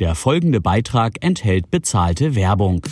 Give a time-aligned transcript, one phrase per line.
[0.00, 2.82] Der folgende Beitrag enthält bezahlte Werbung.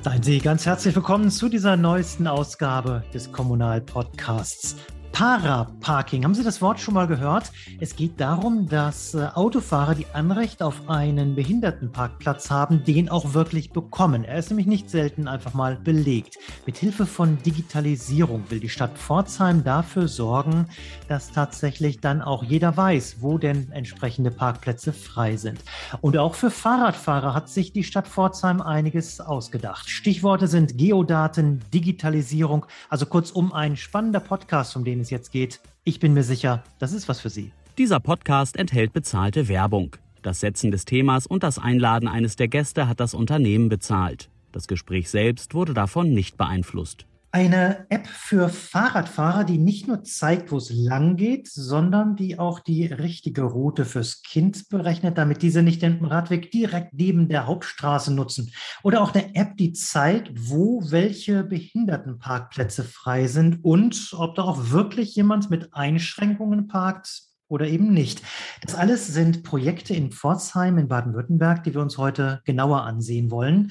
[0.00, 4.76] Seien Sie ganz herzlich willkommen zu dieser neuesten Ausgabe des Kommunalpodcasts.
[5.12, 6.24] Paraparking.
[6.24, 7.52] Haben Sie das Wort schon mal gehört?
[7.80, 13.70] Es geht darum, dass äh, Autofahrer, die Anrecht auf einen Behindertenparkplatz haben, den auch wirklich
[13.72, 14.24] bekommen.
[14.24, 16.38] Er ist nämlich nicht selten einfach mal belegt.
[16.64, 20.66] Mit Hilfe von Digitalisierung will die Stadt Pforzheim dafür sorgen,
[21.08, 25.60] dass tatsächlich dann auch jeder weiß, wo denn entsprechende Parkplätze frei sind.
[26.00, 29.90] Und auch für Fahrradfahrer hat sich die Stadt Pforzheim einiges ausgedacht.
[29.90, 35.60] Stichworte sind Geodaten, Digitalisierung, also kurzum ein spannender Podcast, um den es jetzt geht.
[35.84, 37.52] Ich bin mir sicher, das ist was für Sie.
[37.78, 39.96] Dieser Podcast enthält bezahlte Werbung.
[40.22, 44.30] Das Setzen des Themas und das Einladen eines der Gäste hat das Unternehmen bezahlt.
[44.52, 47.06] Das Gespräch selbst wurde davon nicht beeinflusst.
[47.34, 52.60] Eine App für Fahrradfahrer, die nicht nur zeigt, wo es lang geht, sondern die auch
[52.60, 58.12] die richtige Route fürs Kind berechnet, damit diese nicht den Radweg direkt neben der Hauptstraße
[58.12, 58.52] nutzen.
[58.82, 64.70] Oder auch eine App, die zeigt, wo welche Behindertenparkplätze frei sind und ob da auch
[64.70, 68.22] wirklich jemand mit Einschränkungen parkt, oder eben nicht.
[68.62, 73.70] Das alles sind Projekte in Pforzheim in Baden-Württemberg, die wir uns heute genauer ansehen wollen.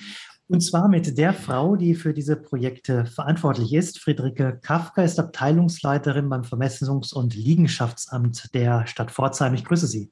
[0.52, 4.00] Und zwar mit der Frau, die für diese Projekte verantwortlich ist.
[4.00, 9.54] Friederike Kafka ist Abteilungsleiterin beim Vermessungs- und Liegenschaftsamt der Stadt Pforzheim.
[9.54, 10.12] Ich grüße Sie.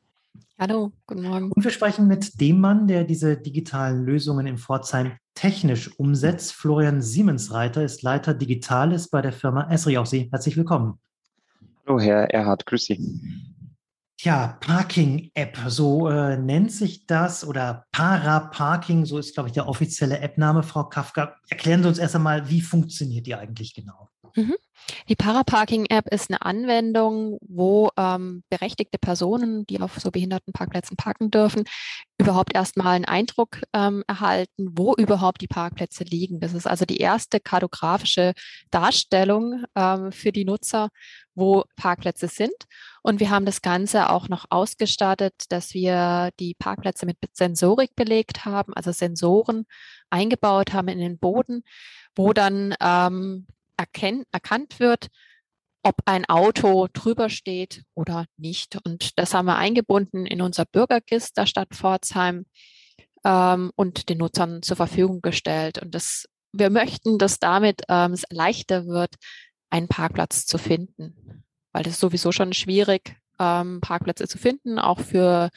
[0.58, 1.52] Hallo, guten Morgen.
[1.52, 6.54] Und wir sprechen mit dem Mann, der diese digitalen Lösungen in Pforzheim technisch umsetzt.
[6.54, 9.98] Florian Siemensreiter ist Leiter Digitales bei der Firma Esri.
[9.98, 11.00] Auch Sie, herzlich willkommen.
[11.86, 12.98] Hallo, Herr Erhard, grüß Sie.
[14.22, 20.20] Tja, Parking-App, so äh, nennt sich das oder Para-Parking, so ist, glaube ich, der offizielle
[20.20, 20.64] App-Name.
[20.64, 24.10] Frau Kafka, erklären Sie uns erst einmal, wie funktioniert die eigentlich genau?
[24.36, 24.56] Mhm.
[25.08, 31.64] Die Paraparking-App ist eine Anwendung, wo ähm, berechtigte Personen, die auf so Behindertenparkplätzen parken dürfen,
[32.18, 36.40] überhaupt erstmal einen Eindruck ähm, erhalten, wo überhaupt die Parkplätze liegen.
[36.40, 38.34] Das ist also die erste kartografische
[38.72, 40.90] Darstellung ähm, für die Nutzer,
[41.40, 42.54] wo Parkplätze sind.
[43.02, 48.46] Und wir haben das Ganze auch noch ausgestattet, dass wir die Parkplätze mit Sensorik belegt
[48.46, 49.66] haben, also Sensoren
[50.10, 51.64] eingebaut haben in den Boden,
[52.16, 53.48] wo dann ähm,
[53.78, 55.08] erkennt, erkannt wird,
[55.84, 58.78] ob ein Auto drüber steht oder nicht.
[58.84, 62.46] Und das haben wir eingebunden in unser Bürgergist der Stadt Pforzheim
[63.24, 65.82] ähm, und den Nutzern zur Verfügung gestellt.
[65.82, 69.16] Und das, wir möchten, dass damit ähm, es leichter wird,
[69.70, 74.80] einen Parkplatz zu finden, weil es sowieso schon schwierig, ähm, Parkplätze zu finden.
[74.80, 75.50] Auch für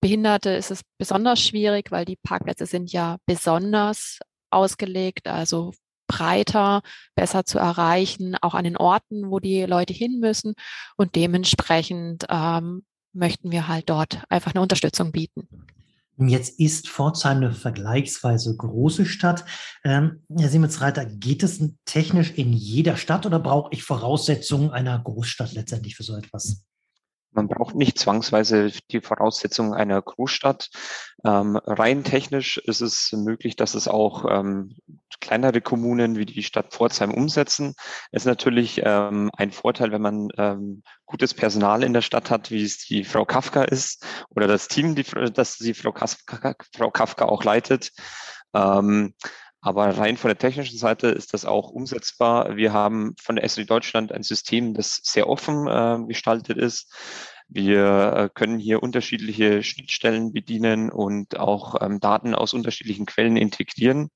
[0.00, 4.18] Behinderte ist es besonders schwierig, weil die Parkplätze sind ja besonders
[4.50, 5.72] ausgelegt, also
[6.08, 6.82] breiter,
[7.14, 10.54] besser zu erreichen, auch an den Orten, wo die Leute hin müssen.
[10.96, 15.48] Und dementsprechend ähm, möchten wir halt dort einfach eine Unterstützung bieten.
[16.28, 19.44] Jetzt ist Pforzheim eine vergleichsweise große Stadt.
[19.84, 25.52] Ähm, Herr Siemensreiter, geht es technisch in jeder Stadt oder brauche ich Voraussetzungen einer Großstadt
[25.52, 26.64] letztendlich für so etwas?
[27.32, 30.70] Man braucht nicht zwangsweise die Voraussetzungen einer Großstadt.
[31.24, 34.76] Ähm, rein technisch ist es möglich, dass es auch ähm,
[35.20, 37.74] kleinere Kommunen wie die Stadt Pforzheim umsetzen.
[38.10, 42.62] Ist natürlich ähm, ein Vorteil, wenn man ähm, gutes Personal in der Stadt hat, wie
[42.62, 47.24] es die Frau Kafka ist oder das Team, die, das die Frau Kafka, Frau Kafka
[47.24, 47.92] auch leitet.
[48.54, 49.14] Ähm,
[49.62, 52.56] aber rein von der technischen Seite ist das auch umsetzbar.
[52.56, 56.92] Wir haben von der SRI Deutschland ein System, das sehr offen äh, gestaltet ist.
[57.48, 64.08] Wir äh, können hier unterschiedliche Schnittstellen bedienen und auch ähm, Daten aus unterschiedlichen Quellen integrieren,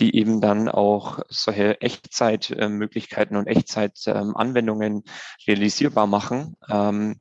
[0.00, 5.02] die eben dann auch solche Echtzeitmöglichkeiten und Echtzeitanwendungen ähm,
[5.46, 6.56] realisierbar machen.
[6.68, 7.20] Ähm,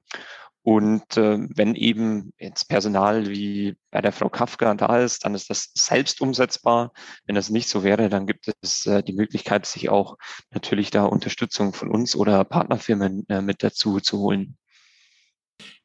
[0.70, 5.50] und äh, wenn eben jetzt Personal wie bei der Frau Kafka da ist, dann ist
[5.50, 6.94] das selbst umsetzbar.
[7.26, 10.16] Wenn das nicht so wäre, dann gibt es äh, die Möglichkeit, sich auch
[10.52, 14.58] natürlich da Unterstützung von uns oder Partnerfirmen äh, mit dazu zu holen.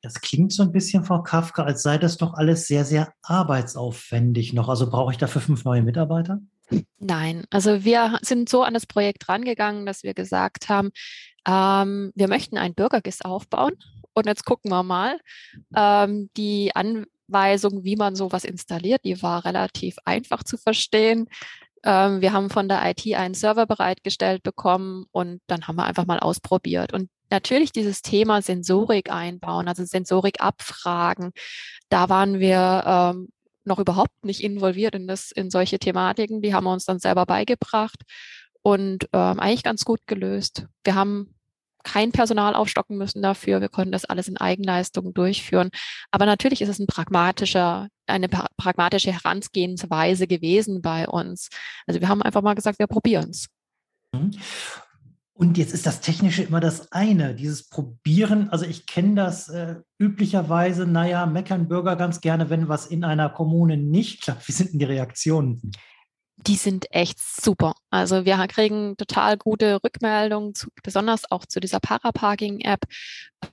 [0.03, 4.53] Das klingt so ein bisschen, Frau Kafka, als sei das doch alles sehr, sehr arbeitsaufwendig
[4.53, 4.69] noch.
[4.69, 6.41] Also brauche ich dafür fünf neue Mitarbeiter?
[6.99, 10.91] Nein, also wir sind so an das Projekt rangegangen, dass wir gesagt haben,
[11.49, 13.73] ähm, wir möchten ein Bürgergist aufbauen
[14.15, 15.19] und jetzt gucken wir mal.
[15.77, 21.29] Ähm, die Anweisung, wie man sowas installiert, die war relativ einfach zu verstehen.
[21.85, 26.07] Ähm, wir haben von der IT einen Server bereitgestellt bekommen und dann haben wir einfach
[26.07, 26.93] mal ausprobiert.
[26.93, 31.33] Und natürlich dieses Thema Sensorik einbauen, also Sensorik abfragen,
[31.89, 33.29] da waren wir ähm,
[33.65, 36.43] noch überhaupt nicht involviert in, das, in solche Thematiken.
[36.43, 38.03] Die haben wir uns dann selber beigebracht
[38.63, 40.67] und ähm, eigentlich ganz gut gelöst.
[40.85, 41.35] Wir haben
[41.85, 43.61] kein Personal aufstocken müssen dafür.
[43.61, 45.71] Wir konnten das alles in Eigenleistung durchführen.
[46.11, 51.49] Aber natürlich ist es ein pragmatischer, eine pragmatische Herangehensweise gewesen bei uns.
[51.87, 53.47] Also wir haben einfach mal gesagt, wir probieren es.
[54.13, 54.33] Mhm.
[55.37, 58.51] Und jetzt ist das Technische immer das eine, dieses Probieren.
[58.51, 63.29] Also ich kenne das äh, üblicherweise, naja, meckern Bürger ganz gerne, wenn was in einer
[63.31, 64.47] Kommune nicht klappt.
[64.47, 65.73] Wie sind denn die Reaktionen?
[66.37, 67.75] Die sind echt super.
[67.91, 72.81] Also wir kriegen total gute Rückmeldungen, zu, besonders auch zu dieser Paraparking-App.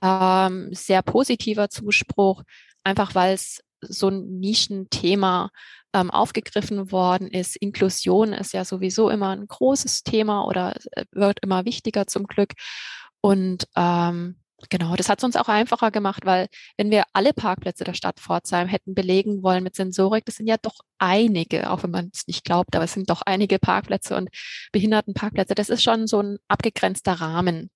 [0.02, 2.42] Ähm, sehr positiver Zuspruch,
[2.84, 5.50] einfach weil es so ein Nischenthema
[5.92, 7.56] ähm, aufgegriffen worden ist.
[7.56, 12.52] Inklusion ist ja sowieso immer ein großes Thema oder äh, wird immer wichtiger zum Glück.
[13.20, 17.84] Und ähm, genau, das hat es uns auch einfacher gemacht, weil wenn wir alle Parkplätze
[17.84, 21.90] der Stadt Pforzheim hätten belegen wollen mit Sensorik, das sind ja doch einige, auch wenn
[21.90, 24.30] man es nicht glaubt, aber es sind doch einige Parkplätze und
[24.72, 25.54] Behindertenparkplätze.
[25.54, 27.70] Das ist schon so ein abgegrenzter Rahmen.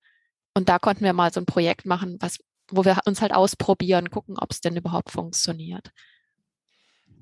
[0.53, 2.39] Und da konnten wir mal so ein Projekt machen, was,
[2.71, 5.91] wo wir uns halt ausprobieren, gucken, ob es denn überhaupt funktioniert.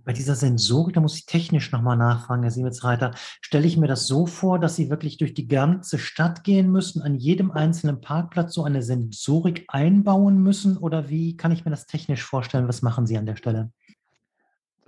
[0.05, 4.05] Bei dieser Sensorik, da muss ich technisch nochmal nachfragen, Herr Siemensreiter, stelle ich mir das
[4.05, 8.53] so vor, dass Sie wirklich durch die ganze Stadt gehen müssen, an jedem einzelnen Parkplatz
[8.53, 10.77] so eine Sensorik einbauen müssen?
[10.77, 12.67] Oder wie kann ich mir das technisch vorstellen?
[12.67, 13.71] Was machen Sie an der Stelle?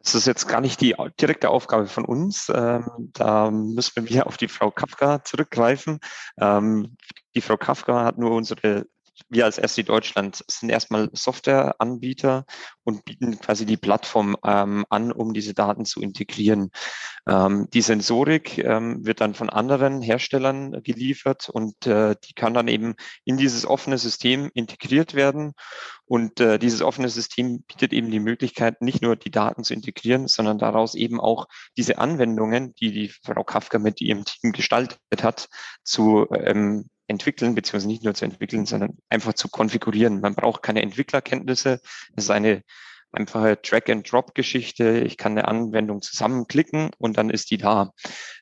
[0.03, 2.51] Das ist jetzt gar nicht die direkte Aufgabe von uns.
[2.53, 5.99] Ähm, da müssen wir wieder auf die Frau Kafka zurückgreifen.
[6.39, 6.95] Ähm,
[7.35, 8.85] die Frau Kafka hat nur unsere
[9.29, 12.45] wir als SC Deutschland sind erstmal Softwareanbieter
[12.83, 16.69] und bieten quasi die Plattform ähm, an, um diese Daten zu integrieren.
[17.27, 22.67] Ähm, die Sensorik ähm, wird dann von anderen Herstellern geliefert und äh, die kann dann
[22.67, 25.53] eben in dieses offene System integriert werden.
[26.05, 30.27] Und äh, dieses offene System bietet eben die Möglichkeit, nicht nur die Daten zu integrieren,
[30.27, 35.49] sondern daraus eben auch diese Anwendungen, die die Frau Kafka mit ihrem Team gestaltet hat,
[35.83, 40.21] zu ähm, entwickeln, beziehungsweise nicht nur zu entwickeln, sondern einfach zu konfigurieren.
[40.21, 41.79] Man braucht keine Entwicklerkenntnisse.
[42.15, 42.63] Es ist eine
[43.11, 44.99] einfache Drag-and-Drop-Geschichte.
[44.99, 47.91] Ich kann eine Anwendung zusammenklicken und dann ist die da.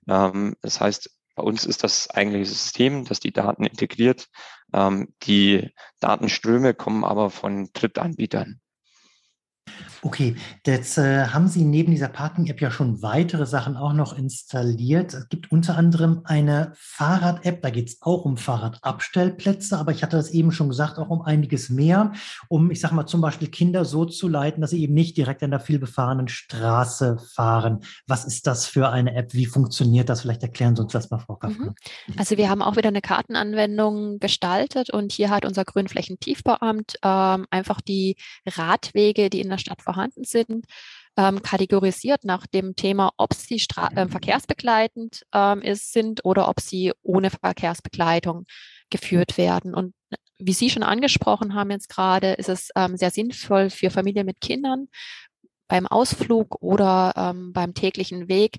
[0.08, 4.28] Ähm, das heißt, bei uns ist das eigentliche System, das die Daten integriert.
[4.74, 5.70] Ähm, die
[6.00, 8.62] Datenströme kommen aber von Drittanbietern.
[10.02, 15.14] Okay, jetzt äh, haben Sie neben dieser Parking-App ja schon weitere Sachen auch noch installiert.
[15.14, 20.18] Es gibt unter anderem eine Fahrrad-App, da geht es auch um Fahrradabstellplätze, aber ich hatte
[20.18, 22.14] das eben schon gesagt, auch um einiges mehr,
[22.48, 25.44] um, ich sage mal, zum Beispiel Kinder so zu leiten, dass sie eben nicht direkt
[25.44, 27.80] an der vielbefahrenen Straße fahren.
[28.08, 29.34] Was ist das für eine App?
[29.34, 30.22] Wie funktioniert das?
[30.22, 31.74] Vielleicht erklären Sie uns das mal, Frau Kaffner.
[32.08, 32.16] Mhm.
[32.18, 37.82] Also wir haben auch wieder eine Kartenanwendung gestaltet und hier hat unser Grünflächentiefbauamt ähm, einfach
[37.82, 38.16] die
[38.46, 39.95] Radwege, die in der Stadt vorhanden
[40.26, 40.66] sind,
[41.18, 43.56] ähm, kategorisiert nach dem Thema, ob sie
[43.96, 48.46] äh, verkehrsbegleitend ähm, ist, sind oder ob sie ohne Verkehrsbegleitung
[48.90, 49.74] geführt werden.
[49.74, 49.94] Und
[50.38, 54.42] wie Sie schon angesprochen haben jetzt gerade, ist es ähm, sehr sinnvoll für Familien mit
[54.42, 54.88] Kindern
[55.68, 58.58] beim Ausflug oder ähm, beim täglichen Weg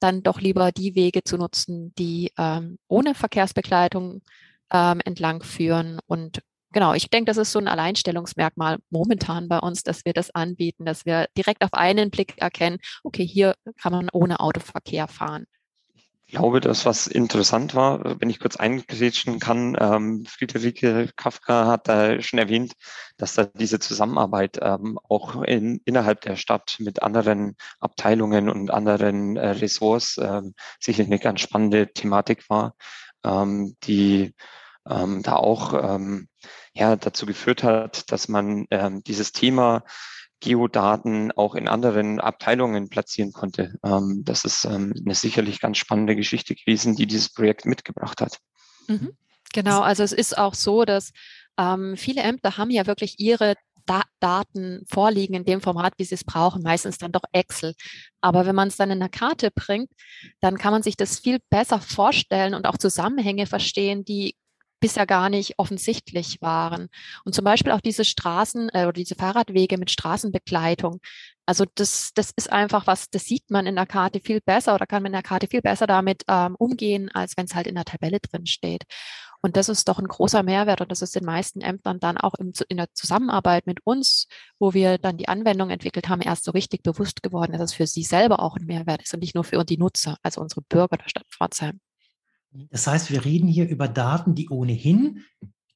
[0.00, 4.22] dann doch lieber die Wege zu nutzen, die ähm, ohne Verkehrsbegleitung
[4.70, 6.42] ähm, entlang führen und
[6.74, 10.84] genau, ich denke, das ist so ein Alleinstellungsmerkmal momentan bei uns, dass wir das anbieten,
[10.84, 15.46] dass wir direkt auf einen Blick erkennen, okay, hier kann man ohne Autoverkehr fahren.
[16.26, 21.86] Ich glaube, das, was interessant war, wenn ich kurz eingrätschen kann, ähm, Friederike Kafka hat
[21.86, 22.72] da schon erwähnt,
[23.18, 29.36] dass da diese Zusammenarbeit ähm, auch in, innerhalb der Stadt mit anderen Abteilungen und anderen
[29.36, 30.42] äh, Ressorts äh,
[30.80, 32.74] sicherlich eine ganz spannende Thematik war,
[33.22, 34.34] ähm, die
[34.88, 36.28] ähm, da auch ähm,
[36.74, 39.84] ja, dazu geführt hat, dass man ähm, dieses Thema
[40.40, 43.78] Geodaten auch in anderen Abteilungen platzieren konnte.
[43.82, 48.38] Ähm, das ist ähm, eine sicherlich ganz spannende Geschichte gewesen, die dieses Projekt mitgebracht hat.
[48.88, 49.16] Mhm.
[49.52, 51.12] Genau, also es ist auch so, dass
[51.56, 53.54] ähm, viele Ämter haben ja wirklich ihre
[53.86, 57.74] da Daten vorliegen in dem Format, wie sie es brauchen, meistens dann doch Excel.
[58.20, 59.90] Aber wenn man es dann in eine Karte bringt,
[60.40, 64.36] dann kann man sich das viel besser vorstellen und auch Zusammenhänge verstehen, die
[64.84, 66.88] bisher gar nicht offensichtlich waren.
[67.24, 71.00] Und zum Beispiel auch diese Straßen äh, oder diese Fahrradwege mit Straßenbegleitung.
[71.46, 74.84] Also das, das ist einfach was, das sieht man in der Karte viel besser oder
[74.84, 77.76] kann man in der Karte viel besser damit ähm, umgehen, als wenn es halt in
[77.76, 78.82] der Tabelle drin steht.
[79.40, 82.34] Und das ist doch ein großer Mehrwert und das ist den meisten Ämtern dann auch
[82.34, 84.26] im, in der Zusammenarbeit mit uns,
[84.58, 87.86] wo wir dann die Anwendung entwickelt haben, erst so richtig bewusst geworden, dass es für
[87.86, 90.98] sie selber auch ein Mehrwert ist und nicht nur für die Nutzer, also unsere Bürger
[90.98, 91.80] der Stadt Pforzheim.
[92.70, 95.24] Das heißt, wir reden hier über Daten, die ohnehin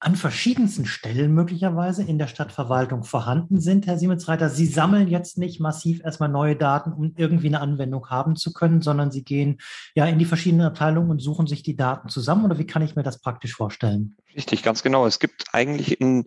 [0.01, 4.49] an verschiedensten Stellen möglicherweise in der Stadtverwaltung vorhanden sind, Herr Siemensreiter.
[4.49, 8.81] Sie sammeln jetzt nicht massiv erstmal neue Daten, um irgendwie eine Anwendung haben zu können,
[8.81, 9.59] sondern Sie gehen
[9.97, 12.45] ja in die verschiedenen Abteilungen und suchen sich die Daten zusammen.
[12.45, 14.17] Oder wie kann ich mir das praktisch vorstellen?
[14.37, 15.05] Richtig, ganz genau.
[15.05, 16.27] Es gibt eigentlich in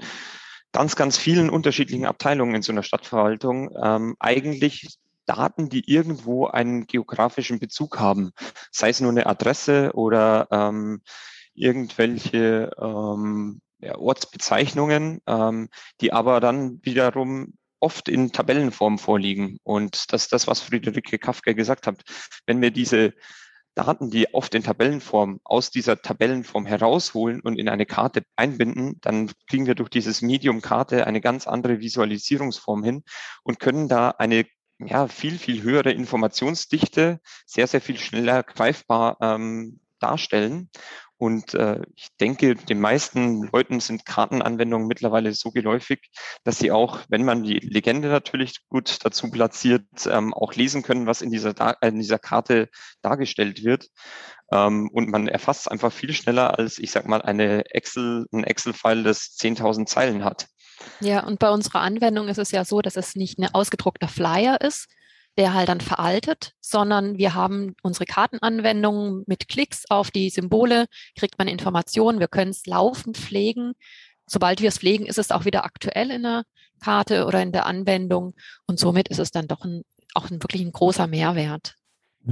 [0.73, 6.87] ganz, ganz vielen unterschiedlichen Abteilungen in so einer Stadtverwaltung ähm, eigentlich Daten, die irgendwo einen
[6.87, 8.31] geografischen Bezug haben,
[8.71, 11.01] sei es nur eine Adresse oder ähm,
[11.53, 19.57] irgendwelche ähm, ja, Ortsbezeichnungen, ähm, die aber dann wiederum oft in Tabellenform vorliegen.
[19.63, 22.01] Und das ist das, was Friederike Kafka gesagt hat.
[22.45, 23.13] Wenn wir diese
[23.73, 29.31] Daten, die oft in Tabellenform aus dieser Tabellenform herausholen und in eine Karte einbinden, dann
[29.49, 33.03] kriegen wir durch dieses Medium Karte eine ganz andere Visualisierungsform hin
[33.43, 34.45] und können da eine
[34.87, 40.69] ja, viel, viel höhere Informationsdichte sehr, sehr viel schneller greifbar ähm, darstellen.
[41.21, 46.09] Und äh, ich denke, den meisten Leuten sind Kartenanwendungen mittlerweile so geläufig,
[46.43, 51.05] dass sie auch, wenn man die Legende natürlich gut dazu platziert, ähm, auch lesen können,
[51.05, 52.69] was in dieser, in dieser Karte
[53.03, 53.89] dargestellt wird.
[54.51, 59.03] Ähm, und man erfasst einfach viel schneller als, ich sag mal, eine Excel, ein Excel-File,
[59.03, 60.47] das 10.000 Zeilen hat.
[60.99, 64.61] Ja, und bei unserer Anwendung ist es ja so, dass es nicht ein ausgedruckter Flyer
[64.61, 64.87] ist,
[65.37, 70.85] der halt dann veraltet, sondern wir haben unsere Kartenanwendung mit Klicks auf die Symbole,
[71.17, 73.73] kriegt man Informationen, wir können es laufend pflegen.
[74.27, 76.43] Sobald wir es pflegen, ist es auch wieder aktuell in der
[76.81, 78.33] Karte oder in der Anwendung
[78.67, 79.83] und somit ist es dann doch ein,
[80.13, 81.75] auch ein, wirklich ein großer Mehrwert.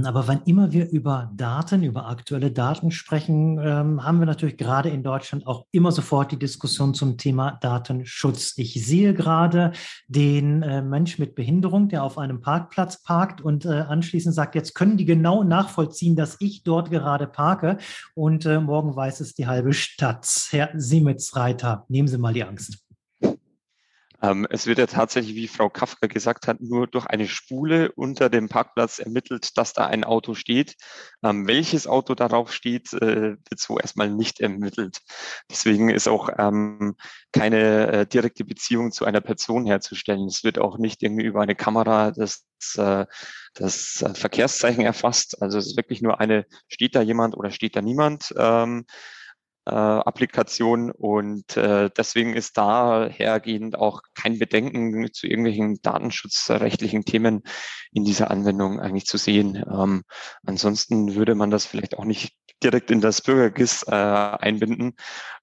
[0.04, 4.88] Aber wann immer wir über Daten, über aktuelle Daten sprechen, ähm, haben wir natürlich gerade
[4.88, 8.54] in Deutschland auch immer sofort die Diskussion zum Thema Datenschutz.
[8.56, 9.72] Ich sehe gerade
[10.06, 14.74] den äh, Mensch mit Behinderung, der auf einem Parkplatz parkt und äh, anschließend sagt, jetzt
[14.74, 17.78] können die genau nachvollziehen, dass ich dort gerade parke
[18.14, 20.26] und äh, morgen weiß es die halbe Stadt.
[20.50, 22.89] Herr Siemensreiter, nehmen Sie mal die Angst.
[24.22, 28.28] Ähm, es wird ja tatsächlich, wie Frau Kafka gesagt hat, nur durch eine Spule unter
[28.28, 30.76] dem Parkplatz ermittelt, dass da ein Auto steht.
[31.22, 34.98] Ähm, welches Auto darauf steht, äh, wird so erstmal nicht ermittelt.
[35.50, 36.96] Deswegen ist auch ähm,
[37.32, 40.26] keine äh, direkte Beziehung zu einer Person herzustellen.
[40.26, 42.44] Es wird auch nicht irgendwie über eine Kamera das
[42.76, 43.06] äh,
[43.54, 45.42] das Verkehrszeichen erfasst.
[45.42, 48.32] Also es ist wirklich nur eine, steht da jemand oder steht da niemand?
[49.66, 57.42] Äh, Applikation und äh, deswegen ist dahergehend auch kein Bedenken zu irgendwelchen datenschutzrechtlichen Themen
[57.92, 59.62] in dieser Anwendung eigentlich zu sehen.
[59.70, 60.02] Ähm,
[60.46, 64.94] ansonsten würde man das vielleicht auch nicht direkt in das Bürgergis äh, einbinden,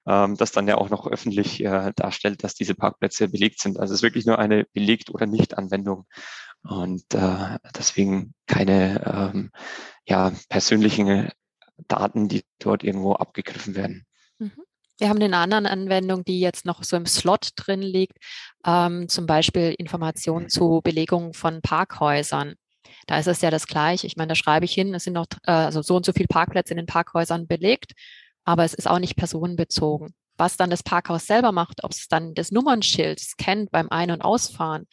[0.07, 3.79] ähm, das dann ja auch noch öffentlich äh, darstellt, dass diese Parkplätze belegt sind.
[3.79, 6.07] Also es ist wirklich nur eine belegt oder nicht Anwendung
[6.63, 9.51] und äh, deswegen keine ähm,
[10.07, 11.29] ja, persönlichen
[11.87, 14.05] Daten, die dort irgendwo abgegriffen werden.
[14.39, 14.51] Mhm.
[14.99, 18.17] Wir haben eine andere Anwendung, die jetzt noch so im Slot drin liegt,
[18.65, 22.55] ähm, zum Beispiel Informationen zu Belegung von Parkhäusern.
[23.05, 24.07] Da ist es ja das Gleiche.
[24.07, 26.27] Ich meine, da schreibe ich hin, es sind noch äh, also so und so viele
[26.27, 27.93] Parkplätze in den Parkhäusern belegt,
[28.43, 30.15] aber es ist auch nicht personenbezogen.
[30.37, 34.21] Was dann das Parkhaus selber macht, ob es dann das Nummernschild scannt beim Ein- und
[34.21, 34.87] Ausfahren,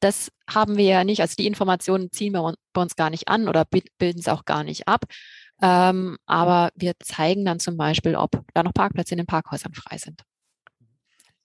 [0.00, 1.20] das haben wir ja nicht.
[1.20, 4.64] Also die Informationen ziehen wir bei uns gar nicht an oder bilden es auch gar
[4.64, 5.04] nicht ab.
[5.60, 9.98] Ähm, aber wir zeigen dann zum Beispiel, ob da noch Parkplätze in den Parkhäusern frei
[9.98, 10.22] sind.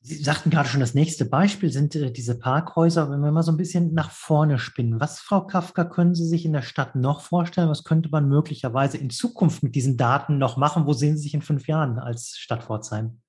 [0.05, 3.09] Sie sagten gerade schon, das nächste Beispiel sind äh, diese Parkhäuser.
[3.09, 6.43] Wenn wir mal so ein bisschen nach vorne spinnen, was, Frau Kafka, können Sie sich
[6.43, 7.69] in der Stadt noch vorstellen?
[7.69, 10.85] Was könnte man möglicherweise in Zukunft mit diesen Daten noch machen?
[10.85, 13.21] Wo sehen Sie sich in fünf Jahren als Stadt Pforzheim?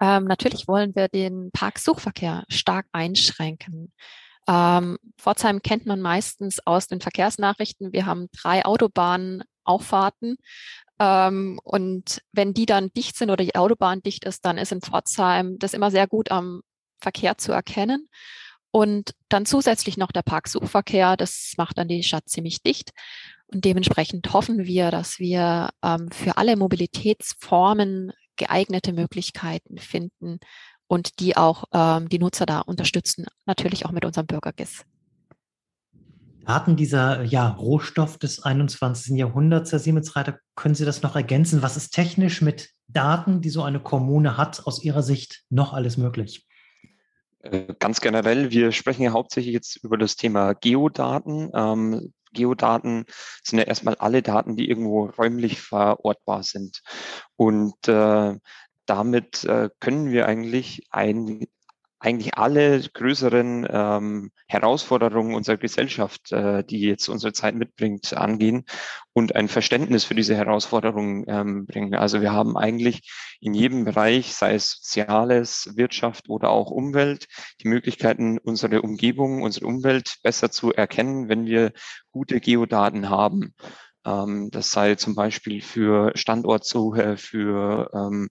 [0.00, 3.92] Ähm, natürlich wollen wir den Parksuchverkehr stark einschränken.
[4.46, 7.92] Ähm, Pforzheim kennt man meistens aus den Verkehrsnachrichten.
[7.92, 10.36] Wir haben drei Autobahnen Auffahrten.
[10.98, 14.80] Ähm, und wenn die dann dicht sind oder die Autobahn dicht ist, dann ist in
[14.80, 16.62] Pforzheim das immer sehr gut am
[17.00, 18.08] Verkehr zu erkennen.
[18.70, 22.90] Und dann zusätzlich noch der Parksuchverkehr, das macht dann die Stadt ziemlich dicht.
[23.46, 30.40] Und dementsprechend hoffen wir, dass wir ähm, für alle Mobilitätsformen geeignete Möglichkeiten finden
[30.88, 34.84] und die auch ähm, die Nutzer da unterstützen, natürlich auch mit unserem Bürgergis.
[36.46, 39.16] Daten dieser ja, Rohstoff des 21.
[39.16, 41.60] Jahrhunderts, Herr Siemensreiter, können Sie das noch ergänzen?
[41.60, 45.96] Was ist technisch mit Daten, die so eine Kommune hat, aus Ihrer Sicht noch alles
[45.96, 46.46] möglich?
[47.40, 51.50] Äh, ganz generell, wir sprechen ja hauptsächlich jetzt über das Thema Geodaten.
[51.52, 53.06] Ähm, Geodaten
[53.42, 56.80] sind ja erstmal alle Daten, die irgendwo räumlich verortbar sind.
[57.34, 58.36] Und äh,
[58.86, 61.48] damit äh, können wir eigentlich ein
[62.06, 68.64] eigentlich alle größeren ähm, Herausforderungen unserer Gesellschaft, äh, die jetzt unsere Zeit mitbringt, angehen
[69.12, 71.96] und ein Verständnis für diese Herausforderungen ähm, bringen.
[71.96, 73.10] Also wir haben eigentlich
[73.40, 77.26] in jedem Bereich, sei es Soziales, Wirtschaft oder auch Umwelt,
[77.60, 81.72] die Möglichkeiten, unsere Umgebung, unsere Umwelt besser zu erkennen, wenn wir
[82.12, 83.52] gute Geodaten haben.
[84.06, 88.28] Ähm, das sei zum Beispiel für Standortsuche, für ähm,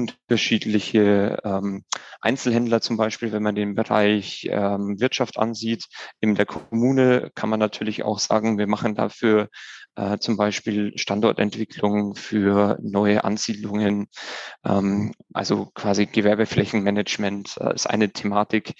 [0.00, 1.84] unterschiedliche ähm,
[2.20, 5.86] Einzelhändler zum Beispiel, wenn man den Bereich ähm, Wirtschaft ansieht.
[6.20, 9.48] In der Kommune kann man natürlich auch sagen, wir machen dafür
[9.96, 14.06] äh, zum Beispiel Standortentwicklung für neue Ansiedlungen,
[14.64, 18.74] ähm, also quasi Gewerbeflächenmanagement äh, ist eine Thematik.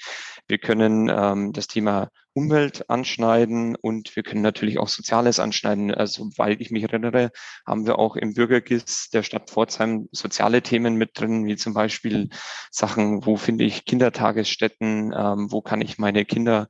[0.50, 5.94] Wir können ähm, das Thema Umwelt anschneiden und wir können natürlich auch Soziales anschneiden.
[5.94, 7.30] Also, weil ich mich erinnere,
[7.64, 12.30] haben wir auch im Bürgergis der Stadt Pforzheim soziale Themen mit drin, wie zum Beispiel
[12.72, 16.66] Sachen, wo finde ich Kindertagesstätten, ähm, wo kann ich meine Kinder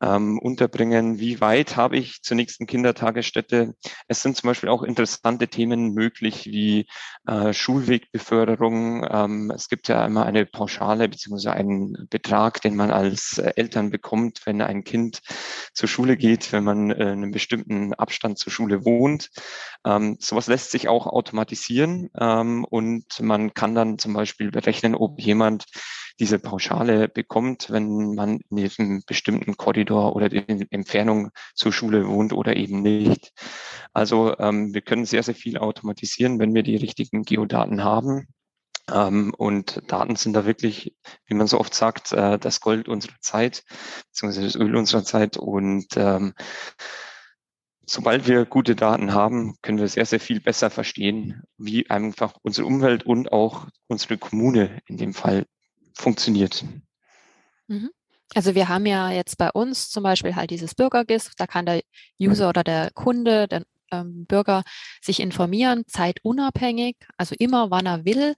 [0.00, 1.18] ähm, unterbringen.
[1.18, 3.74] Wie weit habe ich zur nächsten Kindertagesstätte?
[4.08, 6.86] Es sind zum Beispiel auch interessante Themen möglich wie
[7.26, 9.06] äh, Schulwegbeförderung.
[9.10, 13.90] Ähm, es gibt ja immer eine Pauschale beziehungsweise einen Betrag, den man als äh, Eltern
[13.90, 15.20] bekommt, wenn ein Kind
[15.74, 19.30] zur Schule geht, wenn man äh, einen bestimmten Abstand zur Schule wohnt.
[19.84, 25.20] Ähm, sowas lässt sich auch automatisieren ähm, und man kann dann zum Beispiel berechnen, ob
[25.20, 25.64] jemand
[26.20, 32.34] diese Pauschale bekommt, wenn man in diesem bestimmten Korridor oder in Entfernung zur Schule wohnt
[32.34, 33.32] oder eben nicht.
[33.94, 38.28] Also ähm, wir können sehr, sehr viel automatisieren, wenn wir die richtigen Geodaten haben.
[38.92, 43.18] Ähm, und Daten sind da wirklich, wie man so oft sagt, äh, das Gold unserer
[43.20, 43.64] Zeit,
[44.08, 45.38] beziehungsweise das Öl unserer Zeit.
[45.38, 46.34] Und ähm,
[47.86, 52.66] sobald wir gute Daten haben, können wir sehr, sehr viel besser verstehen, wie einfach unsere
[52.66, 55.46] Umwelt und auch unsere Kommune in dem Fall
[55.94, 56.64] funktioniert.
[57.68, 57.90] Mhm.
[58.34, 61.82] Also wir haben ja jetzt bei uns zum Beispiel halt dieses Bürgergis, da kann der
[62.20, 64.62] User oder der Kunde, der ähm, Bürger
[65.02, 68.34] sich informieren, zeitunabhängig, also immer wann er will,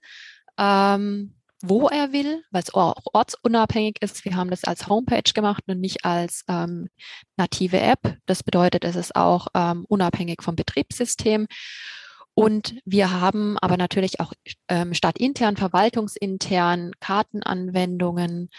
[0.57, 4.25] ähm, wo er will, weil es auch ortsunabhängig ist.
[4.25, 6.89] Wir haben das als Homepage gemacht und nicht als ähm,
[7.37, 8.17] native App.
[8.25, 11.47] Das bedeutet, es ist auch ähm, unabhängig vom Betriebssystem.
[12.35, 14.33] Und wir haben aber natürlich auch
[14.67, 18.49] ähm, stadtintern, verwaltungsintern Kartenanwendungen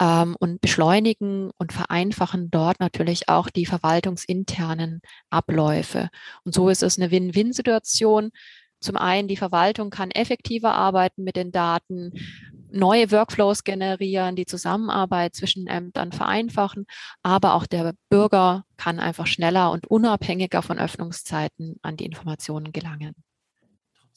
[0.00, 5.00] ähm, und beschleunigen und vereinfachen dort natürlich auch die verwaltungsinternen
[5.30, 6.08] Abläufe.
[6.44, 8.30] Und so ist es eine Win-Win-Situation.
[8.80, 12.12] Zum einen, die Verwaltung kann effektiver arbeiten mit den Daten,
[12.72, 16.86] neue Workflows generieren, die Zusammenarbeit zwischen Ämtern vereinfachen,
[17.22, 23.14] aber auch der Bürger kann einfach schneller und unabhängiger von Öffnungszeiten an die Informationen gelangen.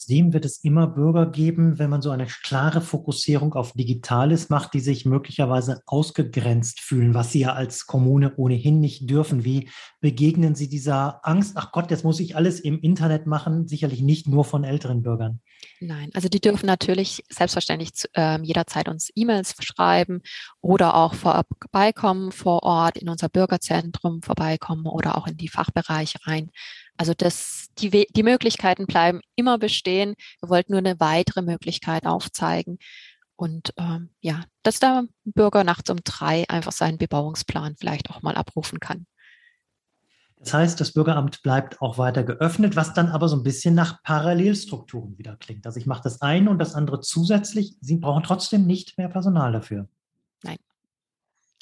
[0.04, 4.74] Trotzdem wird es immer Bürger geben, wenn man so eine klare Fokussierung auf Digitales macht,
[4.74, 9.46] die sich möglicherweise ausgegrenzt fühlen, was sie ja als Kommune ohnehin nicht dürfen.
[9.46, 9.70] Wie
[10.02, 11.54] begegnen Sie dieser Angst?
[11.56, 15.40] Ach Gott, jetzt muss ich alles im Internet machen, sicherlich nicht nur von älteren Bürgern.
[15.80, 20.22] Nein, also die dürfen natürlich selbstverständlich zu, äh, jederzeit uns E-Mails schreiben
[20.62, 26.52] oder auch vorbeikommen vor Ort in unser Bürgerzentrum vorbeikommen oder auch in die Fachbereiche rein.
[26.98, 30.16] Also das, die, die Möglichkeiten bleiben immer bestehen.
[30.40, 32.78] Wir wollten nur eine weitere Möglichkeit aufzeigen.
[33.36, 38.36] Und ähm, ja, dass der Bürger nachts um drei einfach seinen Bebauungsplan vielleicht auch mal
[38.36, 39.06] abrufen kann.
[40.44, 44.04] Das heißt, das Bürgeramt bleibt auch weiter geöffnet, was dann aber so ein bisschen nach
[44.04, 45.66] Parallelstrukturen wieder klingt.
[45.66, 47.78] Also ich mache das eine und das andere zusätzlich.
[47.80, 49.88] Sie brauchen trotzdem nicht mehr Personal dafür.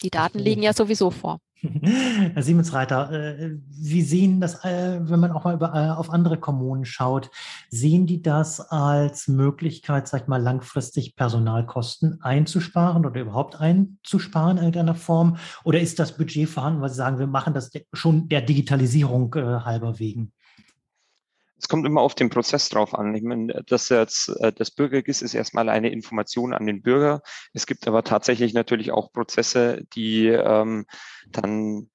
[0.03, 1.39] Die Daten liegen ja sowieso vor.
[2.33, 6.39] Herr Siemensreiter, äh, wie sehen das, äh, wenn man auch mal über, äh, auf andere
[6.39, 7.29] Kommunen schaut,
[7.69, 14.63] sehen die das als Möglichkeit, sag ich mal, langfristig Personalkosten einzusparen oder überhaupt einzusparen in
[14.63, 15.37] irgendeiner Form?
[15.63, 19.99] Oder ist das Budget vorhanden, weil Sie sagen, wir machen das schon der Digitalisierung halber
[19.99, 20.31] wegen?
[21.61, 23.13] Es kommt immer auf den Prozess drauf an.
[23.13, 27.21] Ich meine, das jetzt, äh, das Bürgergis ist erstmal eine Information an den Bürger.
[27.53, 30.87] Es gibt aber tatsächlich natürlich auch Prozesse, die ähm,
[31.29, 31.91] dann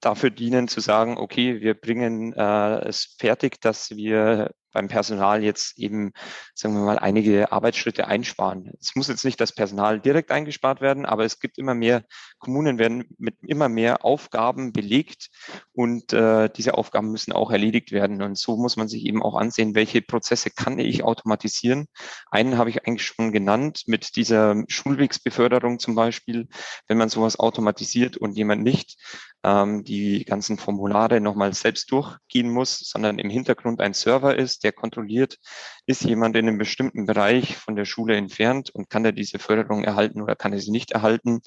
[0.00, 5.78] dafür dienen zu sagen, okay, wir bringen äh, es fertig, dass wir beim Personal jetzt
[5.78, 6.12] eben,
[6.54, 8.72] sagen wir mal, einige Arbeitsschritte einsparen.
[8.78, 12.04] Es muss jetzt nicht das Personal direkt eingespart werden, aber es gibt immer mehr,
[12.38, 15.30] Kommunen werden mit immer mehr Aufgaben belegt
[15.72, 18.20] und äh, diese Aufgaben müssen auch erledigt werden.
[18.20, 21.86] Und so muss man sich eben auch ansehen, welche Prozesse kann ich automatisieren.
[22.30, 26.48] Einen habe ich eigentlich schon genannt mit dieser Schulwegsbeförderung zum Beispiel.
[26.86, 28.98] Wenn man sowas automatisiert und jemand nicht
[29.46, 34.72] ähm, die ganzen Formulare nochmal selbst durchgehen muss, sondern im Hintergrund ein Server ist, der
[34.72, 35.38] kontrolliert,
[35.86, 39.84] ist jemand in einem bestimmten Bereich von der Schule entfernt und kann er diese Förderung
[39.84, 41.40] erhalten oder kann er sie nicht erhalten.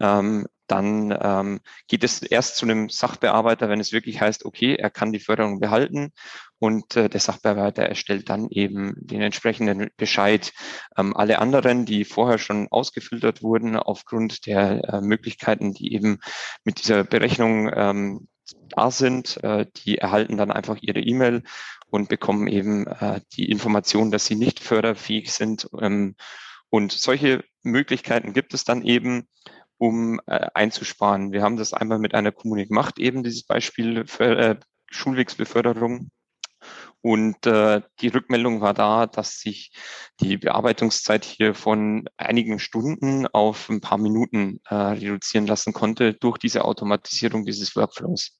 [0.00, 4.90] Ähm, dann ähm, geht es erst zu einem Sachbearbeiter, wenn es wirklich heißt, okay, er
[4.90, 6.12] kann die Förderung behalten
[6.58, 10.52] und äh, der Sachbearbeiter erstellt dann eben den entsprechenden Bescheid.
[10.96, 16.18] Ähm, alle anderen, die vorher schon ausgefiltert wurden aufgrund der äh, Möglichkeiten, die eben
[16.64, 18.28] mit dieser Berechnung ähm,
[18.68, 21.42] da sind, äh, die erhalten dann einfach ihre E-Mail
[21.90, 25.68] und bekommen eben äh, die Information, dass sie nicht förderfähig sind.
[25.80, 26.16] Ähm,
[26.70, 29.28] und solche Möglichkeiten gibt es dann eben,
[29.78, 31.32] um äh, einzusparen.
[31.32, 34.56] Wir haben das einmal mit einer Kommune gemacht, eben dieses Beispiel für äh,
[34.90, 36.10] Schulwegsbeförderung.
[37.06, 39.70] Und äh, die Rückmeldung war da, dass sich
[40.18, 46.36] die Bearbeitungszeit hier von einigen Stunden auf ein paar Minuten äh, reduzieren lassen konnte durch
[46.36, 48.36] diese Automatisierung dieses Workflows.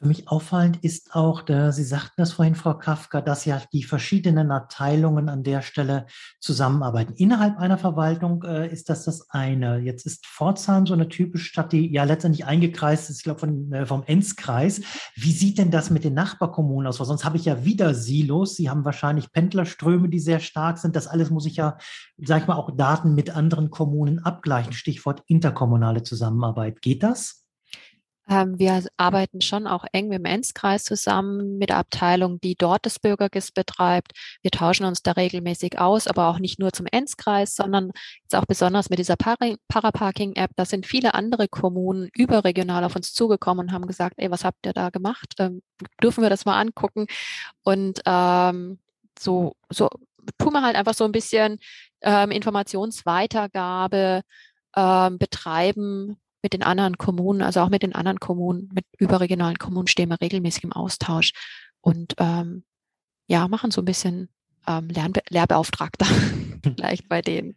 [0.00, 3.82] Für mich auffallend ist auch, der, Sie sagten das vorhin, Frau Kafka, dass ja die
[3.82, 6.06] verschiedenen Abteilungen an der Stelle
[6.40, 7.12] zusammenarbeiten.
[7.16, 9.78] Innerhalb einer Verwaltung äh, ist das das eine.
[9.80, 13.70] Jetzt ist Pforzheim so eine typische Stadt, die ja letztendlich eingekreist ist, ich glaube, von,
[13.74, 14.80] äh, vom Enzkreis.
[15.16, 16.98] Wie sieht denn das mit den Nachbarkommunen aus?
[16.98, 18.56] Weil sonst habe ich ja wieder Silos.
[18.56, 20.96] Sie haben wahrscheinlich Pendlerströme, die sehr stark sind.
[20.96, 21.76] Das alles muss ich ja,
[22.16, 24.72] sag ich mal, auch Daten mit anderen Kommunen abgleichen.
[24.72, 26.80] Stichwort interkommunale Zusammenarbeit.
[26.80, 27.39] Geht das?
[28.30, 32.86] Ähm, wir arbeiten schon auch eng mit dem Enzkreis zusammen, mit der Abteilung, die dort
[32.86, 34.12] das Bürgergis betreibt.
[34.40, 37.90] Wir tauschen uns da regelmäßig aus, aber auch nicht nur zum Enzkreis, sondern
[38.22, 40.52] jetzt auch besonders mit dieser Paraparking-App.
[40.54, 44.64] Da sind viele andere Kommunen überregional auf uns zugekommen und haben gesagt, ey, was habt
[44.64, 45.34] ihr da gemacht?
[45.40, 45.62] Ähm,
[46.00, 47.06] dürfen wir das mal angucken?
[47.64, 48.78] Und ähm,
[49.18, 49.88] so, so
[50.38, 51.58] tun wir halt einfach so ein bisschen
[52.02, 54.22] ähm, Informationsweitergabe
[54.76, 59.88] ähm, betreiben mit den anderen Kommunen, also auch mit den anderen Kommunen, mit überregionalen Kommunen
[59.88, 61.32] stehen wir regelmäßig im Austausch
[61.80, 62.64] und ähm,
[63.26, 64.28] ja, machen so ein bisschen
[64.66, 66.06] ähm, Lernbe Lehrbeauftragter
[66.62, 67.56] vielleicht bei denen.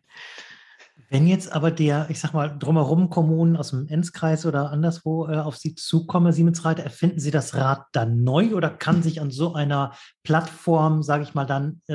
[1.14, 5.38] Wenn jetzt aber der, ich sag mal, drumherum Kommunen aus dem Enzkreis oder anderswo äh,
[5.38, 9.54] auf Sie zukommen, Siemensreiter, erfinden Sie das Rad dann neu oder kann sich an so
[9.54, 11.94] einer Plattform, sage ich mal, dann äh,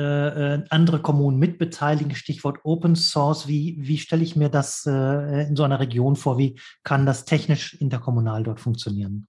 [0.53, 2.15] äh, andere Kommunen mitbeteiligen?
[2.15, 3.49] Stichwort Open Source.
[3.49, 6.37] Wie, wie stelle ich mir das äh, in so einer Region vor?
[6.37, 9.27] Wie kann das technisch interkommunal dort funktionieren?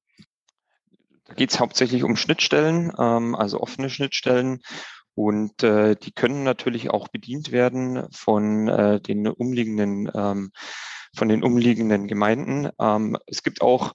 [1.25, 4.61] Da geht es hauptsächlich um Schnittstellen, ähm, also offene Schnittstellen.
[5.15, 10.53] Und äh, die können natürlich auch bedient werden von äh, den umliegenden, ähm,
[11.15, 12.69] von den umliegenden Gemeinden.
[12.79, 13.93] Ähm, es gibt auch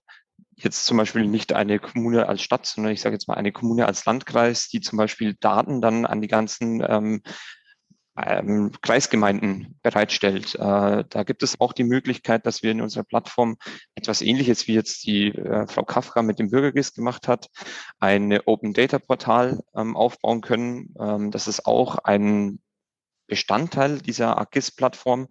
[0.56, 3.86] jetzt zum Beispiel nicht eine Kommune als Stadt, sondern ich sage jetzt mal eine Kommune
[3.86, 7.22] als Landkreis, die zum Beispiel Daten dann an die ganzen ähm,
[8.18, 10.56] ähm, Kreisgemeinden bereitstellt.
[10.56, 13.58] Äh, da gibt es auch die Möglichkeit, dass wir in unserer Plattform
[13.96, 17.48] etwas Ähnliches wie jetzt die äh, Frau Kafka mit dem Bürgergis gemacht hat,
[18.00, 20.94] ein Open Data Portal ähm, aufbauen können.
[21.00, 22.60] Ähm, das ist auch ein
[23.28, 25.28] Bestandteil dieser AGIS-Plattform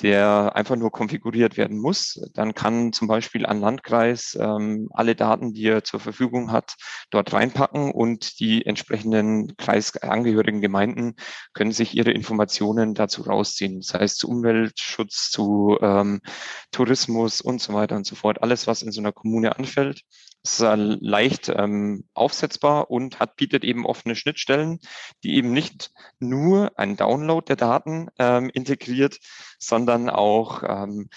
[0.00, 2.20] der einfach nur konfiguriert werden muss.
[2.34, 6.74] Dann kann zum Beispiel ein Landkreis ähm, alle Daten, die er zur Verfügung hat,
[7.10, 11.14] dort reinpacken und die entsprechenden kreisangehörigen Gemeinden
[11.52, 13.80] können sich ihre Informationen dazu rausziehen.
[13.80, 16.20] Das heißt zu Umweltschutz, zu ähm,
[16.70, 18.42] Tourismus und so weiter und so fort.
[18.42, 20.02] Alles, was in so einer Kommune anfällt,
[20.44, 24.78] ist leicht ähm, aufsetzbar und hat, bietet eben offene Schnittstellen,
[25.22, 29.18] die eben nicht nur einen Download der Daten ähm, integriert,
[29.58, 31.08] sondern auch ähm,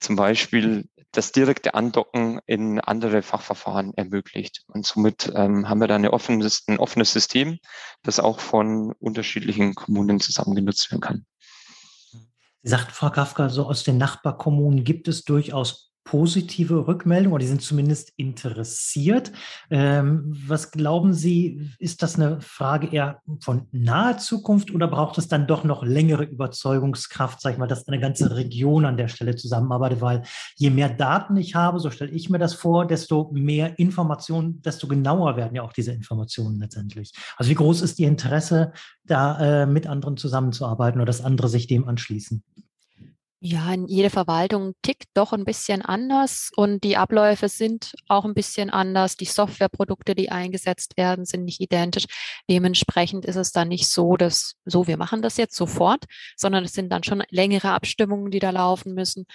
[0.00, 4.64] zum Beispiel das direkte Andocken in andere Fachverfahren ermöglicht.
[4.66, 7.58] Und somit ähm, haben wir da eine offenes, ein offenes System,
[8.02, 11.26] das auch von unterschiedlichen Kommunen zusammen genutzt werden kann.
[12.64, 17.62] Sagt Frau Kafka, so aus den Nachbarkommunen gibt es durchaus positive Rückmeldung oder die sind
[17.62, 19.32] zumindest interessiert.
[19.70, 25.28] Ähm, was glauben Sie, ist das eine Frage eher von naher Zukunft oder braucht es
[25.28, 29.34] dann doch noch längere Überzeugungskraft, sag ich mal, dass eine ganze Region an der Stelle
[29.34, 30.02] zusammenarbeitet?
[30.02, 30.22] Weil
[30.56, 34.86] je mehr Daten ich habe, so stelle ich mir das vor, desto mehr Informationen, desto
[34.86, 37.12] genauer werden ja auch diese Informationen letztendlich.
[37.36, 38.72] Also wie groß ist Ihr Interesse,
[39.04, 42.42] da äh, mit anderen zusammenzuarbeiten oder dass andere sich dem anschließen?
[43.46, 48.70] Ja, jede Verwaltung tickt doch ein bisschen anders und die Abläufe sind auch ein bisschen
[48.70, 49.18] anders.
[49.18, 52.06] Die Softwareprodukte, die eingesetzt werden, sind nicht identisch.
[52.48, 56.06] Dementsprechend ist es dann nicht so, dass so, wir machen das jetzt sofort,
[56.38, 59.26] sondern es sind dann schon längere Abstimmungen, die da laufen müssen.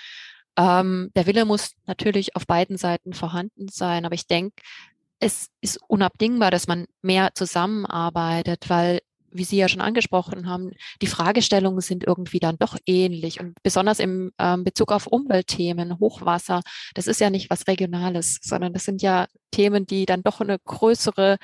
[0.58, 4.56] Ähm, der Wille muss natürlich auf beiden Seiten vorhanden sein, aber ich denke,
[5.20, 11.08] es ist unabdingbar, dass man mehr zusammenarbeitet, weil wie Sie ja schon angesprochen haben, die
[11.08, 13.40] Fragestellungen sind irgendwie dann doch ähnlich.
[13.40, 16.62] Und besonders im ähm, Bezug auf Umweltthemen, Hochwasser,
[16.94, 20.58] das ist ja nicht was Regionales, sondern das sind ja Themen, die dann doch eine
[20.60, 21.38] größere,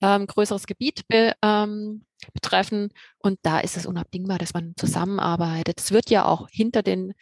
[0.00, 2.90] ähm, größeres Gebiet be, ähm, betreffen.
[3.18, 5.80] Und da ist es unabdingbar, dass man zusammenarbeitet.
[5.80, 7.14] Es wird ja auch hinter den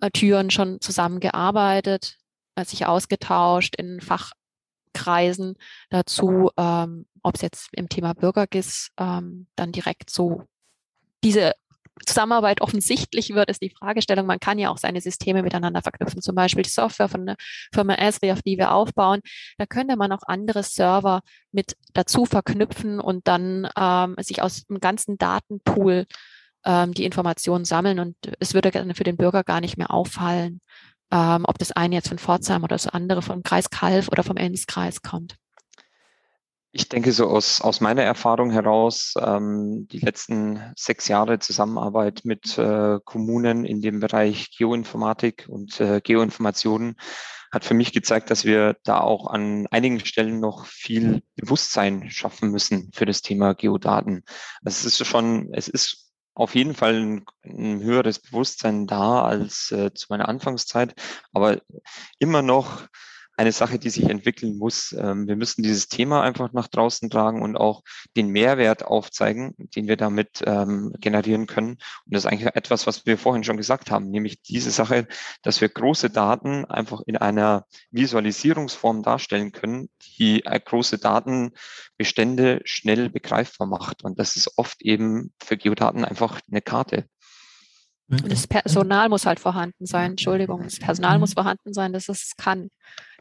[0.00, 2.16] äh, Türen schon zusammengearbeitet,
[2.54, 4.00] äh, sich ausgetauscht in
[4.94, 5.54] Fachkreisen
[5.90, 10.42] dazu, ähm, ob es jetzt im Thema Bürgergis ähm, dann direkt so
[11.24, 11.52] diese
[12.06, 14.24] Zusammenarbeit offensichtlich wird, ist die Fragestellung.
[14.24, 17.36] Man kann ja auch seine Systeme miteinander verknüpfen, zum Beispiel die Software von der
[17.72, 19.20] Firma Esri, auf die wir aufbauen.
[19.56, 24.78] Da könnte man auch andere Server mit dazu verknüpfen und dann ähm, sich aus dem
[24.78, 26.06] ganzen Datenpool
[26.64, 30.60] ähm, die Informationen sammeln und es würde für den Bürger gar nicht mehr auffallen,
[31.10, 34.36] ähm, ob das eine jetzt von Pforzheim oder das andere vom Kreis Kalf oder vom
[34.36, 35.36] Enzkreis kommt.
[36.70, 42.58] Ich denke so aus, aus meiner Erfahrung heraus, ähm, die letzten sechs Jahre Zusammenarbeit mit
[42.58, 46.96] äh, Kommunen in dem Bereich Geoinformatik und äh, Geoinformationen
[47.50, 52.50] hat für mich gezeigt, dass wir da auch an einigen Stellen noch viel Bewusstsein schaffen
[52.50, 54.22] müssen für das Thema Geodaten.
[54.62, 56.07] Also es ist schon, es ist
[56.38, 60.94] auf jeden Fall ein, ein höheres Bewusstsein da als äh, zu meiner Anfangszeit,
[61.32, 61.60] aber
[62.20, 62.86] immer noch
[63.38, 64.92] eine Sache, die sich entwickeln muss.
[64.98, 67.84] Ähm, wir müssen dieses Thema einfach nach draußen tragen und auch
[68.16, 71.70] den Mehrwert aufzeigen, den wir damit ähm, generieren können.
[71.70, 75.06] Und das ist eigentlich etwas, was wir vorhin schon gesagt haben, nämlich diese Sache,
[75.42, 83.08] dass wir große Daten einfach in einer Visualisierungsform darstellen können, die äh, große Datenbestände schnell
[83.08, 84.02] begreifbar macht.
[84.02, 87.06] Und das ist oft eben für Geodaten einfach eine Karte.
[88.10, 90.12] Und das Personal muss halt vorhanden sein.
[90.12, 92.70] Entschuldigung, das Personal muss vorhanden sein, dass es kann.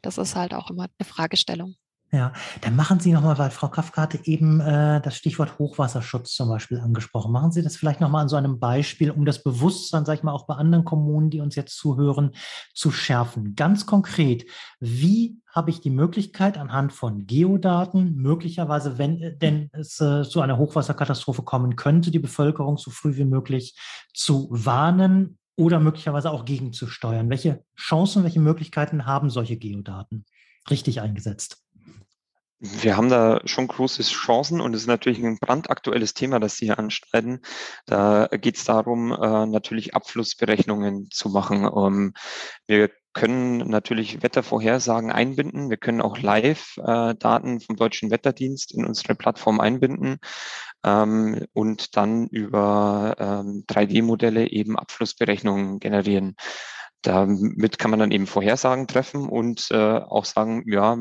[0.01, 1.75] Das ist halt auch immer eine Fragestellung.
[2.09, 2.31] Ja,
[2.61, 6.79] dann machen Sie nochmal, weil Frau Kafka hatte eben äh, das Stichwort Hochwasserschutz zum Beispiel
[6.79, 7.33] angesprochen.
[7.33, 10.31] Machen Sie das vielleicht nochmal an so einem Beispiel, um das Bewusstsein, sag ich mal,
[10.31, 12.31] auch bei anderen Kommunen, die uns jetzt zuhören,
[12.73, 13.55] zu schärfen.
[13.55, 14.45] Ganz konkret,
[14.79, 20.39] wie habe ich die Möglichkeit anhand von Geodaten, möglicherweise, wenn äh, denn es äh, zu
[20.39, 23.77] einer Hochwasserkatastrophe kommen könnte, die Bevölkerung so früh wie möglich
[24.13, 27.29] zu warnen oder möglicherweise auch gegenzusteuern?
[27.29, 30.25] Welche Chancen, welche Möglichkeiten haben solche Geodaten
[30.69, 31.63] richtig eingesetzt?
[32.59, 36.65] Wir haben da schon große Chancen und es ist natürlich ein brandaktuelles Thema, das Sie
[36.65, 37.41] hier anschneiden.
[37.85, 41.67] Da geht es darum, äh, natürlich Abflussberechnungen zu machen.
[41.67, 42.13] Um,
[42.65, 45.69] wir können natürlich Wettervorhersagen einbinden.
[45.69, 50.17] Wir können auch Live-Daten vom Deutschen Wetterdienst in unsere Plattform einbinden
[50.87, 56.35] ähm, und dann über ähm, 3D-Modelle eben Abflussberechnungen generieren.
[57.01, 60.97] Damit kann man dann eben Vorhersagen treffen und äh, auch sagen, ja,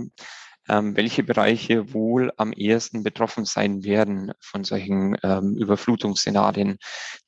[0.69, 6.79] ähm, welche Bereiche wohl am ehesten betroffen sein werden von solchen ähm, Überflutungsszenarien.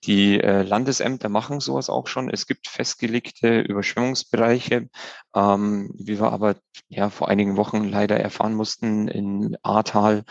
[0.05, 2.31] Die äh, Landesämter machen sowas auch schon.
[2.31, 4.89] Es gibt festgelegte Überschwemmungsbereiche,
[5.37, 6.57] ähm, wie wir aber
[6.89, 10.25] ja vor einigen Wochen leider erfahren mussten in Ahrtal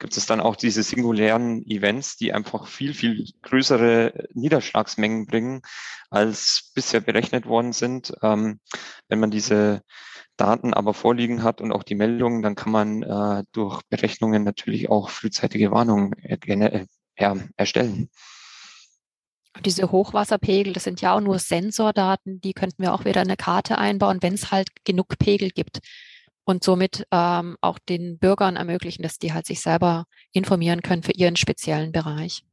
[0.00, 5.62] gibt es dann auch diese singulären Events, die einfach viel, viel größere Niederschlagsmengen bringen,
[6.08, 8.12] als bisher berechnet worden sind.
[8.22, 8.58] Ähm,
[9.08, 9.82] wenn man diese
[10.36, 14.88] Daten aber vorliegen hat und auch die Meldungen, dann kann man äh, durch Berechnungen natürlich
[14.88, 16.86] auch frühzeitige Warnungen äh,
[17.18, 18.08] ja, erstellen.
[19.64, 23.36] Diese Hochwasserpegel, das sind ja auch nur Sensordaten, die könnten wir auch wieder in eine
[23.36, 25.80] Karte einbauen, wenn es halt genug Pegel gibt.
[26.44, 31.12] Und somit ähm, auch den Bürgern ermöglichen, dass die halt sich selber informieren können für
[31.12, 32.44] ihren speziellen Bereich.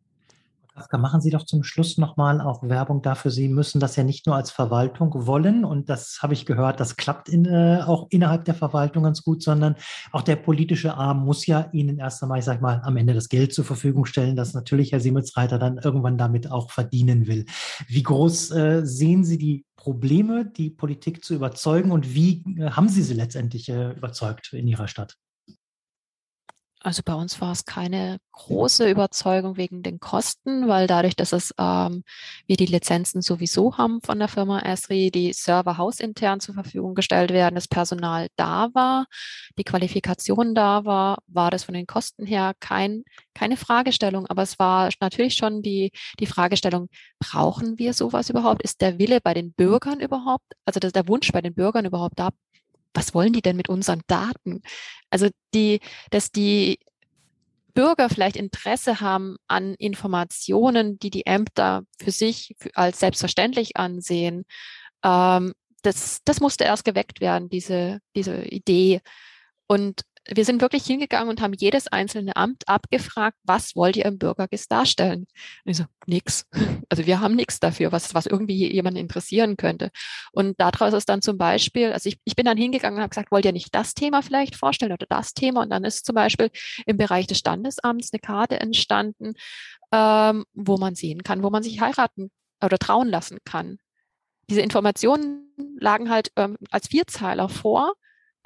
[0.92, 3.32] Machen Sie doch zum Schluss nochmal auch Werbung dafür.
[3.32, 6.96] Sie müssen das ja nicht nur als Verwaltung wollen und das habe ich gehört, das
[6.96, 9.76] klappt in, äh, auch innerhalb der Verwaltung ganz gut, sondern
[10.12, 13.30] auch der politische Arm muss ja Ihnen erst einmal, ich sage mal, am Ende das
[13.30, 17.46] Geld zur Verfügung stellen, das natürlich Herr Siemensreiter dann irgendwann damit auch verdienen will.
[17.88, 22.90] Wie groß äh, sehen Sie die Probleme, die Politik zu überzeugen und wie äh, haben
[22.90, 25.16] Sie sie letztendlich äh, überzeugt in Ihrer Stadt?
[26.88, 31.54] Also bei uns war es keine große Überzeugung wegen den Kosten, weil dadurch, dass es
[31.60, 32.06] ähm,
[32.46, 37.32] wir die Lizenzen sowieso haben von der Firma Esri, die Server hausintern zur Verfügung gestellt
[37.32, 39.08] werden, das Personal da war,
[39.58, 44.26] die Qualifikation da war, war das von den Kosten her kein, keine Fragestellung.
[44.28, 46.88] Aber es war natürlich schon die, die Fragestellung,
[47.20, 48.64] brauchen wir sowas überhaupt?
[48.64, 52.30] Ist der Wille bei den Bürgern überhaupt, also der Wunsch bei den Bürgern überhaupt da,
[52.98, 54.64] was wollen die denn mit unseren Daten?
[55.12, 55.80] Also die,
[56.10, 56.80] dass die
[57.76, 64.46] Bürger vielleicht Interesse haben an Informationen, die die Ämter für sich als selbstverständlich ansehen,
[65.04, 69.02] ähm, das, das musste erst geweckt werden, diese, diese Idee.
[69.68, 74.18] Und wir sind wirklich hingegangen und haben jedes einzelne Amt abgefragt, was wollt ihr im
[74.18, 75.28] Bürgergist darstellen?
[75.66, 76.46] Und ich so, nix.
[76.90, 79.92] Also wir haben nichts dafür, was, was irgendwie jemanden interessieren könnte.
[80.32, 83.30] Und daraus ist dann zum Beispiel, also ich, ich bin dann hingegangen und habe gesagt,
[83.30, 85.64] wollt ihr nicht das Thema vielleicht vorstellen oder das Thema?
[85.64, 86.50] Und dann ist zum Beispiel
[86.86, 89.34] im Bereich des Standesamts eine Karte entstanden,
[89.92, 92.32] ähm, wo man sehen kann, wo man sich heiraten
[92.64, 93.80] oder trauen lassen kann.
[94.50, 97.94] Diese Informationen lagen halt ähm, als Vierzeiler vor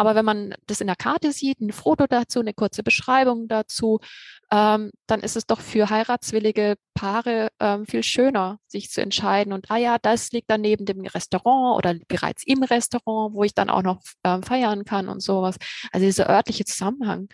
[0.02, 4.00] aber wenn man das in der Karte sieht, ein Foto dazu, eine kurze Beschreibung dazu,
[4.52, 9.54] ähm, dann ist es doch für heiratswillige Paare ähm, viel schöner, sich zu entscheiden.
[9.54, 13.54] Und ah ja, das liegt dann neben dem Restaurant oder bereits im Restaurant, wo ich
[13.54, 15.58] dann auch noch ähm, feiern kann und sowas.
[15.92, 17.30] Also dieser örtliche Zusammenhang,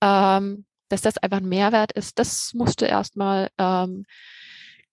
[0.00, 4.06] ähm, dass das einfach ein Mehrwert ist, das musste erstmal ähm,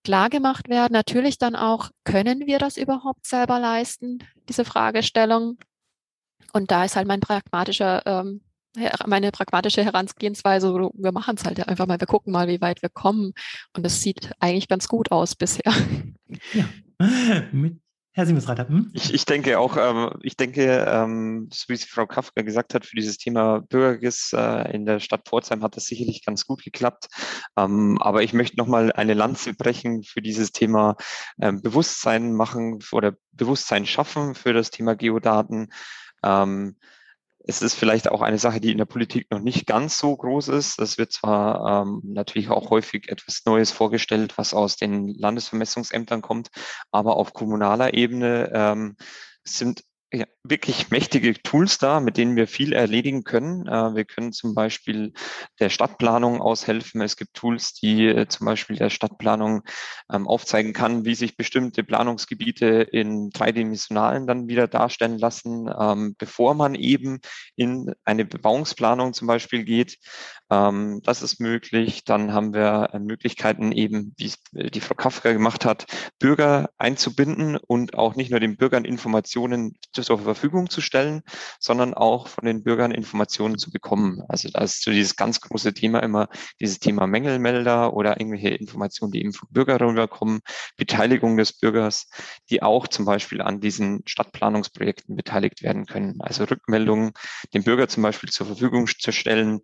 [0.03, 0.93] klar gemacht werden.
[0.93, 5.57] Natürlich dann auch, können wir das überhaupt selber leisten, diese Fragestellung?
[6.53, 8.41] Und da ist halt mein pragmatischer, ähm,
[9.05, 12.89] meine pragmatische Herangehensweise, wir machen es halt einfach mal, wir gucken mal, wie weit wir
[12.89, 13.33] kommen.
[13.75, 15.73] Und es sieht eigentlich ganz gut aus bisher.
[16.53, 16.67] Ja.
[17.51, 17.79] Mit
[18.15, 18.69] Herr Siemensreiter.
[18.69, 18.91] Hm?
[18.93, 22.95] Ich, ich denke auch, ähm, ich denke, ähm, so wie Frau Kafka gesagt hat, für
[22.95, 27.07] dieses Thema Bürgergis äh, in der Stadt Pforzheim hat das sicherlich ganz gut geklappt.
[27.57, 30.95] Ähm, aber ich möchte nochmal eine Lanze brechen für dieses Thema
[31.41, 35.67] ähm, Bewusstsein machen oder Bewusstsein schaffen für das Thema Geodaten.
[36.25, 36.75] Ähm,
[37.47, 40.47] es ist vielleicht auch eine Sache, die in der Politik noch nicht ganz so groß
[40.47, 40.79] ist.
[40.79, 46.49] Es wird zwar ähm, natürlich auch häufig etwas Neues vorgestellt, was aus den Landesvermessungsämtern kommt,
[46.91, 48.95] aber auf kommunaler Ebene ähm,
[49.43, 53.67] sind ja, wirklich mächtige Tools da, mit denen wir viel erledigen können.
[53.67, 55.13] Äh, wir können zum Beispiel
[55.59, 57.01] der Stadtplanung aushelfen.
[57.01, 59.63] Es gibt Tools, die äh, zum Beispiel der Stadtplanung
[60.11, 66.53] ähm, aufzeigen kann, wie sich bestimmte Planungsgebiete in dreidimensionalen dann wieder darstellen lassen, ähm, bevor
[66.53, 67.19] man eben
[67.55, 69.97] in eine Bebauungsplanung zum Beispiel geht.
[70.51, 72.03] Ähm, das ist möglich.
[72.05, 75.87] Dann haben wir äh, Möglichkeiten eben, wie es die Frau Kafka gemacht hat,
[76.19, 81.21] Bürger einzubinden und auch nicht nur den Bürgern Informationen zur Verfügung zu stellen,
[81.59, 84.21] sondern auch von den Bürgern Informationen zu bekommen.
[84.29, 89.11] Also da ist so dieses ganz große Thema immer dieses Thema Mängelmelder oder irgendwelche Informationen,
[89.11, 90.41] die eben vom Bürger rüberkommen,
[90.77, 92.07] Beteiligung des Bürgers,
[92.49, 96.21] die auch zum Beispiel an diesen Stadtplanungsprojekten beteiligt werden können.
[96.21, 97.11] Also Rückmeldungen
[97.53, 99.61] dem Bürger zum Beispiel zur Verfügung zu stellen,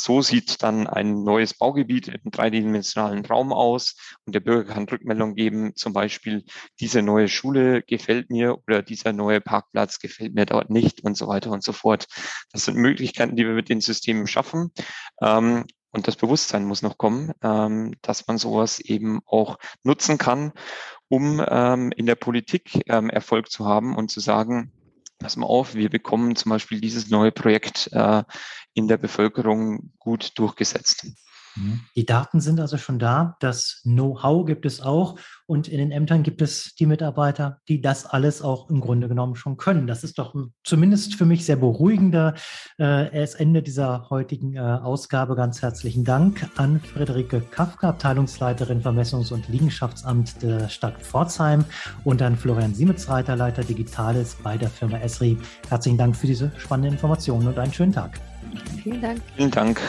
[0.00, 5.34] so sieht dann ein neues Baugebiet im dreidimensionalen Raum aus und der Bürger kann Rückmeldung
[5.34, 6.44] geben, zum Beispiel,
[6.80, 11.26] diese neue Schule gefällt mir oder dieser neue Parkplatz gefällt mir dort nicht und so
[11.28, 12.06] weiter und so fort.
[12.52, 14.72] Das sind Möglichkeiten, die wir mit den Systemen schaffen.
[15.20, 20.52] Ähm, und das Bewusstsein muss noch kommen, ähm, dass man sowas eben auch nutzen kann,
[21.08, 24.70] um ähm, in der Politik Erfolg zu haben und zu sagen,
[25.18, 28.22] pass mal auf, wir bekommen zum Beispiel dieses neue Projekt äh,
[28.74, 31.06] in der Bevölkerung gut durchgesetzt.
[31.58, 31.80] Mhm.
[31.96, 36.22] Die Daten sind also schon da, das Know-how gibt es auch und in den Ämtern
[36.22, 39.86] gibt es die Mitarbeiter, die das alles auch im Grunde genommen schon können.
[39.86, 42.34] Das ist doch zumindest für mich sehr beruhigender.
[42.78, 45.34] Äh, erst Ende dieser heutigen äh, Ausgabe.
[45.36, 51.64] Ganz herzlichen Dank an Friederike Kafka, Abteilungsleiterin Vermessungs- und Liegenschaftsamt der Stadt Pforzheim
[52.04, 55.38] und an Florian Siemensreiter, Leiter Digitales bei der Firma Esri.
[55.68, 58.20] Herzlichen Dank für diese spannenden Informationen und einen schönen Tag.
[58.82, 59.20] Vielen Dank.
[59.36, 59.80] Vielen Dank.